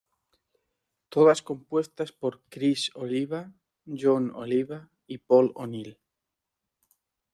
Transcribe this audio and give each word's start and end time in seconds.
Todas 1.09 1.43
compuestas 1.43 2.11
por 2.11 2.41
Criss 2.49 2.89
Oliva, 2.95 3.53
Jon 3.85 4.33
Oliva 4.33 4.89
y 5.05 5.19
Paul 5.19 5.51
O'Neill. 5.53 5.99